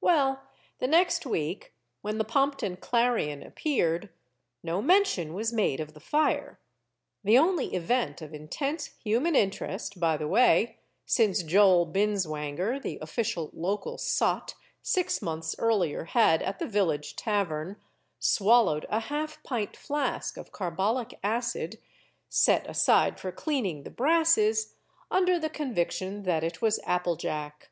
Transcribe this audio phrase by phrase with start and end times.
[0.00, 0.42] Well,
[0.78, 4.08] the next week, when the Pompton Clarion appeared,
[4.62, 6.58] no mention was made of the fire
[7.22, 13.50] the only event of intense human interest, by the way, since Joel Binswanger, the official
[13.52, 17.76] local sot, six months earlier had, at the village tavern,
[18.18, 21.78] swallowed a half pint flask of carbolic acid
[22.30, 24.74] set aside for cleaning the brasses
[25.10, 27.68] under the conviction that it was applejack.